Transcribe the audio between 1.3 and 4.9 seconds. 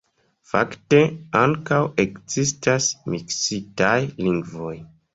ankaŭ ekzistas miksitaj lingvoj.